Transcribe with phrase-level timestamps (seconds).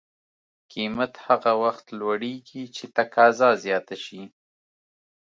[0.71, 4.21] قیمت هغه وخت لوړېږي چې تقاضا زیاته شي.